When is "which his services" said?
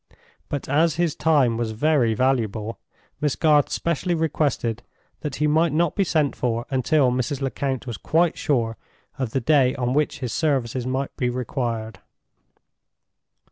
9.93-10.87